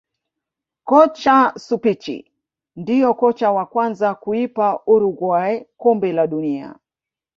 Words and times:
Kocha 0.89 1.53
Suppici 1.57 2.31
ndio 2.75 3.13
kocha 3.13 3.51
wa 3.51 3.65
kwanza 3.65 4.15
kuipa 4.15 4.67
uruguay 4.87 5.53
kombe 5.77 6.13
la 6.13 6.27
dunia 6.27 6.75